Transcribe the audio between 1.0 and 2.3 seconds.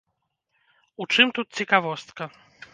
У чым тут цікавостка?